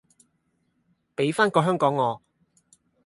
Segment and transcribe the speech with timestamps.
[1.13, 2.21] 比返個香港我！